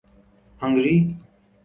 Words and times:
Hungary 0.61 0.95